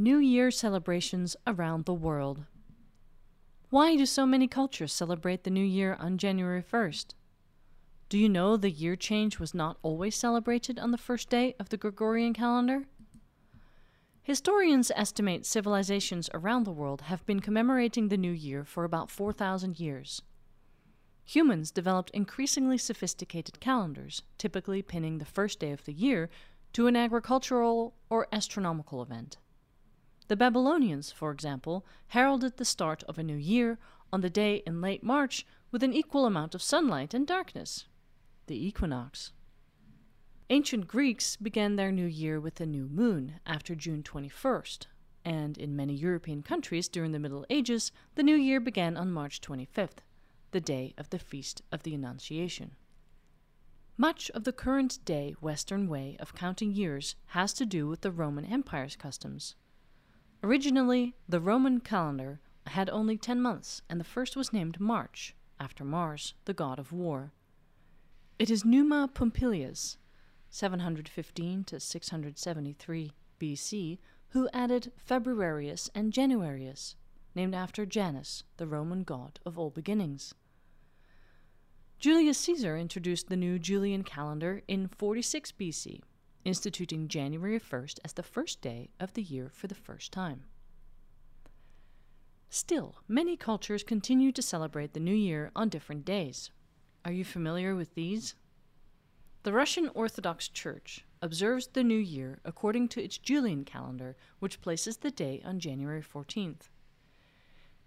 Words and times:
New 0.00 0.16
Year 0.16 0.50
celebrations 0.50 1.36
around 1.46 1.84
the 1.84 1.92
world. 1.92 2.46
Why 3.68 3.96
do 3.96 4.06
so 4.06 4.24
many 4.24 4.48
cultures 4.48 4.94
celebrate 4.94 5.44
the 5.44 5.50
New 5.50 5.62
Year 5.62 5.94
on 6.00 6.16
January 6.16 6.62
1st? 6.62 7.08
Do 8.08 8.16
you 8.16 8.26
know 8.26 8.56
the 8.56 8.70
year 8.70 8.96
change 8.96 9.38
was 9.38 9.52
not 9.52 9.76
always 9.82 10.16
celebrated 10.16 10.78
on 10.78 10.90
the 10.90 10.96
first 10.96 11.28
day 11.28 11.54
of 11.60 11.68
the 11.68 11.76
Gregorian 11.76 12.32
calendar? 12.32 12.86
Historians 14.22 14.90
estimate 14.96 15.44
civilizations 15.44 16.30
around 16.32 16.64
the 16.64 16.72
world 16.72 17.02
have 17.02 17.26
been 17.26 17.40
commemorating 17.40 18.08
the 18.08 18.16
new 18.16 18.32
year 18.32 18.64
for 18.64 18.84
about 18.84 19.10
4,000 19.10 19.78
years. 19.78 20.22
Humans 21.26 21.70
developed 21.70 22.08
increasingly 22.14 22.78
sophisticated 22.78 23.60
calendars, 23.60 24.22
typically 24.38 24.80
pinning 24.80 25.18
the 25.18 25.26
first 25.26 25.60
day 25.60 25.72
of 25.72 25.84
the 25.84 25.92
year 25.92 26.30
to 26.72 26.86
an 26.86 26.96
agricultural 26.96 27.92
or 28.08 28.28
astronomical 28.32 29.02
event. 29.02 29.36
The 30.30 30.36
Babylonians, 30.36 31.10
for 31.10 31.32
example, 31.32 31.84
heralded 32.06 32.56
the 32.56 32.64
start 32.64 33.02
of 33.08 33.18
a 33.18 33.22
new 33.24 33.34
year 33.34 33.80
on 34.12 34.20
the 34.20 34.30
day 34.30 34.62
in 34.64 34.80
late 34.80 35.02
March 35.02 35.44
with 35.72 35.82
an 35.82 35.92
equal 35.92 36.24
amount 36.24 36.54
of 36.54 36.62
sunlight 36.62 37.14
and 37.14 37.26
darkness, 37.26 37.86
the 38.46 38.54
equinox. 38.54 39.32
Ancient 40.48 40.86
Greeks 40.86 41.34
began 41.34 41.74
their 41.74 41.90
new 41.90 42.06
year 42.06 42.38
with 42.38 42.54
the 42.54 42.64
new 42.64 42.86
moon 42.86 43.40
after 43.44 43.74
June 43.74 44.04
21st, 44.04 44.86
and 45.24 45.58
in 45.58 45.74
many 45.74 45.94
European 45.94 46.44
countries 46.44 46.86
during 46.86 47.10
the 47.10 47.18
Middle 47.18 47.44
Ages, 47.50 47.90
the 48.14 48.22
new 48.22 48.36
year 48.36 48.60
began 48.60 48.96
on 48.96 49.10
March 49.10 49.40
25th, 49.40 49.98
the 50.52 50.60
day 50.60 50.94
of 50.96 51.10
the 51.10 51.18
Feast 51.18 51.62
of 51.72 51.82
the 51.82 51.92
Annunciation. 51.92 52.76
Much 53.96 54.30
of 54.30 54.44
the 54.44 54.52
current 54.52 55.04
day 55.04 55.34
Western 55.40 55.88
way 55.88 56.16
of 56.20 56.36
counting 56.36 56.72
years 56.72 57.16
has 57.30 57.52
to 57.52 57.66
do 57.66 57.88
with 57.88 58.02
the 58.02 58.12
Roman 58.12 58.44
Empire's 58.44 58.94
customs. 58.94 59.56
Originally, 60.42 61.14
the 61.28 61.40
Roman 61.40 61.80
calendar 61.80 62.40
had 62.66 62.88
only 62.88 63.18
ten 63.18 63.42
months, 63.42 63.82
and 63.90 64.00
the 64.00 64.04
first 64.04 64.36
was 64.36 64.52
named 64.52 64.80
March, 64.80 65.34
after 65.58 65.84
Mars, 65.84 66.34
the 66.46 66.54
god 66.54 66.78
of 66.78 66.92
war. 66.92 67.32
It 68.38 68.48
is 68.48 68.64
Numa 68.64 69.08
Pompilius, 69.12 69.98
715 70.48 71.64
to 71.64 71.78
673 71.78 73.12
BC, 73.38 73.98
who 74.28 74.48
added 74.54 74.92
Februarius 74.96 75.90
and 75.94 76.12
Januarius, 76.12 76.94
named 77.34 77.54
after 77.54 77.84
Janus, 77.84 78.44
the 78.56 78.66
Roman 78.66 79.04
god 79.04 79.40
of 79.44 79.58
all 79.58 79.70
beginnings. 79.70 80.34
Julius 81.98 82.38
Caesar 82.38 82.78
introduced 82.78 83.28
the 83.28 83.36
new 83.36 83.58
Julian 83.58 84.04
calendar 84.04 84.62
in 84.66 84.88
46 84.88 85.52
BC, 85.52 86.00
instituting 86.44 87.08
January 87.08 87.60
1st 87.60 87.98
as 88.04 88.12
the 88.14 88.22
first 88.22 88.60
day 88.60 88.90
of 88.98 89.14
the 89.14 89.22
year 89.22 89.50
for 89.52 89.66
the 89.66 89.74
first 89.74 90.12
time. 90.12 90.44
Still, 92.48 92.96
many 93.06 93.36
cultures 93.36 93.84
continue 93.84 94.32
to 94.32 94.42
celebrate 94.42 94.92
the 94.92 95.00
new 95.00 95.14
year 95.14 95.52
on 95.54 95.68
different 95.68 96.04
days. 96.04 96.50
Are 97.04 97.12
you 97.12 97.24
familiar 97.24 97.74
with 97.74 97.94
these? 97.94 98.34
The 99.42 99.52
Russian 99.52 99.88
Orthodox 99.94 100.48
Church 100.48 101.04
observes 101.22 101.68
the 101.68 101.84
New 101.84 101.98
Year 101.98 102.40
according 102.44 102.88
to 102.88 103.02
its 103.02 103.18
Julian 103.18 103.64
calendar, 103.64 104.16
which 104.38 104.60
places 104.60 104.98
the 104.98 105.10
day 105.10 105.40
on 105.44 105.60
January 105.60 106.02
14th. 106.02 106.68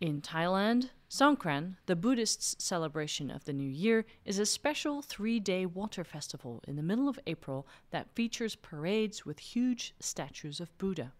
In 0.00 0.22
Thailand, 0.22 0.88
Songkran, 1.10 1.76
the 1.84 1.94
Buddhists' 1.94 2.56
celebration 2.58 3.30
of 3.30 3.44
the 3.44 3.52
New 3.52 3.68
Year, 3.68 4.06
is 4.24 4.38
a 4.38 4.46
special 4.46 5.02
three 5.02 5.38
day 5.38 5.66
water 5.66 6.04
festival 6.04 6.62
in 6.66 6.76
the 6.76 6.82
middle 6.82 7.06
of 7.06 7.20
April 7.26 7.66
that 7.90 8.14
features 8.14 8.56
parades 8.56 9.26
with 9.26 9.38
huge 9.38 9.92
statues 10.00 10.58
of 10.58 10.76
Buddha. 10.78 11.12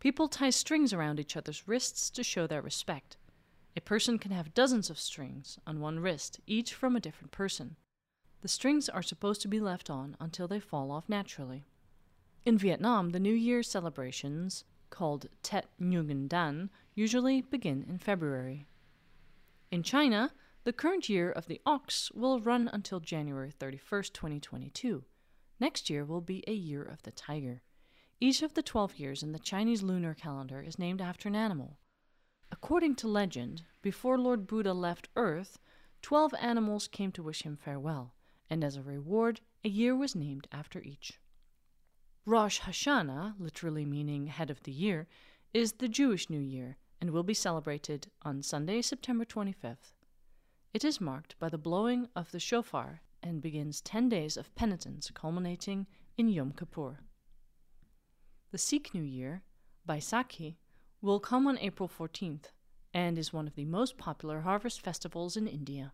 People 0.00 0.26
tie 0.26 0.50
strings 0.50 0.92
around 0.92 1.20
each 1.20 1.36
other's 1.36 1.68
wrists 1.68 2.10
to 2.10 2.24
show 2.24 2.48
their 2.48 2.62
respect. 2.62 3.16
A 3.76 3.80
person 3.80 4.18
can 4.18 4.32
have 4.32 4.52
dozens 4.52 4.90
of 4.90 4.98
strings 4.98 5.56
on 5.68 5.78
one 5.78 6.00
wrist, 6.00 6.40
each 6.48 6.74
from 6.74 6.96
a 6.96 7.00
different 7.00 7.30
person. 7.30 7.76
The 8.40 8.48
strings 8.48 8.88
are 8.88 9.02
supposed 9.02 9.40
to 9.42 9.48
be 9.48 9.60
left 9.60 9.88
on 9.88 10.16
until 10.18 10.48
they 10.48 10.58
fall 10.58 10.90
off 10.90 11.08
naturally. 11.08 11.64
In 12.44 12.58
Vietnam, 12.58 13.10
the 13.10 13.20
New 13.20 13.34
Year 13.34 13.62
celebrations, 13.62 14.64
called 14.90 15.26
Tet 15.42 15.66
Nguyen 15.80 16.28
Dan, 16.28 16.70
usually 16.94 17.42
begin 17.42 17.84
in 17.88 17.98
February. 17.98 18.66
In 19.70 19.82
China, 19.82 20.32
the 20.64 20.72
current 20.72 21.08
year 21.08 21.30
of 21.30 21.46
the 21.46 21.60
ox 21.64 22.10
will 22.12 22.40
run 22.40 22.68
until 22.72 23.00
January 23.00 23.52
31st, 23.52 24.12
2022. 24.12 25.04
Next 25.60 25.88
year 25.90 26.04
will 26.04 26.20
be 26.20 26.44
a 26.46 26.52
year 26.52 26.82
of 26.82 27.02
the 27.02 27.12
tiger. 27.12 27.62
Each 28.20 28.42
of 28.42 28.54
the 28.54 28.62
12 28.62 28.96
years 28.96 29.22
in 29.22 29.32
the 29.32 29.38
Chinese 29.38 29.82
lunar 29.82 30.14
calendar 30.14 30.60
is 30.60 30.78
named 30.78 31.00
after 31.00 31.28
an 31.28 31.36
animal. 31.36 31.78
According 32.50 32.94
to 32.96 33.08
legend, 33.08 33.64
before 33.82 34.18
Lord 34.18 34.46
Buddha 34.46 34.72
left 34.72 35.08
Earth, 35.16 35.58
12 36.02 36.34
animals 36.40 36.88
came 36.88 37.12
to 37.12 37.22
wish 37.22 37.42
him 37.42 37.56
farewell 37.56 38.14
and 38.48 38.62
as 38.62 38.76
a 38.76 38.82
reward, 38.82 39.40
a 39.64 39.68
year 39.68 39.96
was 39.96 40.14
named 40.14 40.46
after 40.52 40.80
each. 40.82 41.18
Rosh 42.28 42.62
Hashanah, 42.62 43.34
literally 43.38 43.84
meaning 43.84 44.26
head 44.26 44.50
of 44.50 44.60
the 44.64 44.72
year, 44.72 45.06
is 45.54 45.74
the 45.74 45.86
Jewish 45.86 46.28
New 46.28 46.40
Year 46.40 46.76
and 47.00 47.10
will 47.10 47.22
be 47.22 47.34
celebrated 47.34 48.08
on 48.22 48.42
Sunday, 48.42 48.82
September 48.82 49.24
25th. 49.24 49.94
It 50.74 50.84
is 50.84 51.00
marked 51.00 51.38
by 51.38 51.48
the 51.48 51.56
blowing 51.56 52.08
of 52.16 52.32
the 52.32 52.40
shofar 52.40 53.00
and 53.22 53.40
begins 53.40 53.80
10 53.80 54.08
days 54.08 54.36
of 54.36 54.52
penitence 54.56 55.08
culminating 55.14 55.86
in 56.18 56.28
Yom 56.28 56.50
Kippur. 56.50 56.98
The 58.50 58.58
Sikh 58.58 58.92
New 58.92 59.04
Year, 59.04 59.44
Baisakhi, 59.88 60.56
will 61.00 61.20
come 61.20 61.46
on 61.46 61.58
April 61.58 61.88
14th 61.88 62.46
and 62.92 63.18
is 63.18 63.32
one 63.32 63.46
of 63.46 63.54
the 63.54 63.66
most 63.66 63.98
popular 63.98 64.40
harvest 64.40 64.80
festivals 64.80 65.36
in 65.36 65.46
India. 65.46 65.92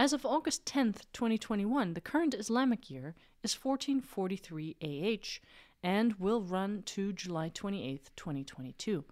As 0.00 0.14
of 0.14 0.24
August 0.24 0.64
10, 0.64 0.94
2021, 1.12 1.92
the 1.92 2.00
current 2.00 2.32
Islamic 2.32 2.90
year 2.90 3.14
is 3.42 3.52
1443 3.54 4.76
AH 4.80 5.46
and 5.82 6.14
will 6.14 6.40
run 6.40 6.82
to 6.84 7.12
July 7.12 7.50
28, 7.50 8.08
2022. 8.16 9.04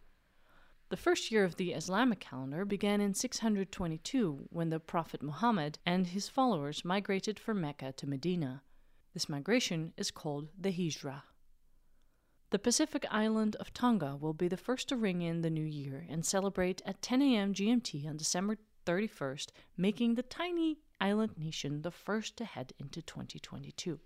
The 0.88 0.96
first 0.96 1.30
year 1.30 1.44
of 1.44 1.56
the 1.56 1.72
Islamic 1.72 2.20
calendar 2.20 2.64
began 2.64 3.02
in 3.02 3.12
622 3.12 4.46
when 4.48 4.70
the 4.70 4.80
Prophet 4.80 5.22
Muhammad 5.22 5.78
and 5.84 6.06
his 6.06 6.30
followers 6.30 6.86
migrated 6.86 7.38
from 7.38 7.60
Mecca 7.60 7.92
to 7.92 8.06
Medina. 8.06 8.62
This 9.12 9.28
migration 9.28 9.92
is 9.98 10.10
called 10.10 10.48
the 10.58 10.72
Hijra. 10.72 11.20
The 12.48 12.58
Pacific 12.58 13.04
island 13.10 13.56
of 13.56 13.74
Tonga 13.74 14.16
will 14.16 14.32
be 14.32 14.48
the 14.48 14.56
first 14.56 14.88
to 14.88 14.96
ring 14.96 15.20
in 15.20 15.42
the 15.42 15.50
new 15.50 15.66
year 15.66 16.06
and 16.08 16.24
celebrate 16.24 16.80
at 16.86 17.02
10 17.02 17.20
a.m. 17.20 17.52
GMT 17.52 18.08
on 18.08 18.16
December 18.16 18.56
31st, 18.88 19.48
making 19.76 20.14
the 20.14 20.22
tiny 20.22 20.78
island 20.98 21.32
nation 21.36 21.82
the 21.82 21.90
first 21.90 22.38
to 22.38 22.44
head 22.46 22.72
into 22.78 23.02
2022. 23.02 24.00